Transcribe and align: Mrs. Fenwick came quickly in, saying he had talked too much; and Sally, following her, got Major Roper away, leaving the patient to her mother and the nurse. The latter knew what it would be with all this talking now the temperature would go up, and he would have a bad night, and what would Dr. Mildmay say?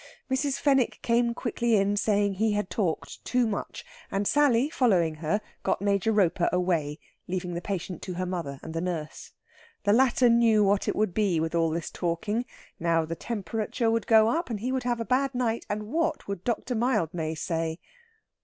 Mrs. 0.31 0.59
Fenwick 0.59 0.97
came 1.03 1.35
quickly 1.35 1.75
in, 1.75 1.95
saying 1.95 2.33
he 2.33 2.53
had 2.53 2.71
talked 2.71 3.23
too 3.23 3.45
much; 3.45 3.85
and 4.09 4.27
Sally, 4.27 4.67
following 4.67 5.13
her, 5.17 5.39
got 5.61 5.79
Major 5.79 6.11
Roper 6.11 6.49
away, 6.51 6.97
leaving 7.27 7.53
the 7.53 7.61
patient 7.61 8.01
to 8.01 8.15
her 8.15 8.25
mother 8.25 8.59
and 8.63 8.73
the 8.73 8.81
nurse. 8.81 9.31
The 9.83 9.93
latter 9.93 10.27
knew 10.27 10.63
what 10.63 10.87
it 10.87 10.95
would 10.95 11.13
be 11.13 11.39
with 11.39 11.53
all 11.53 11.69
this 11.69 11.91
talking 11.91 12.45
now 12.79 13.05
the 13.05 13.15
temperature 13.15 13.91
would 13.91 14.07
go 14.07 14.27
up, 14.29 14.49
and 14.49 14.59
he 14.59 14.71
would 14.71 14.85
have 14.85 14.99
a 14.99 15.05
bad 15.05 15.35
night, 15.35 15.67
and 15.69 15.83
what 15.83 16.27
would 16.27 16.43
Dr. 16.43 16.73
Mildmay 16.73 17.35
say? 17.35 17.77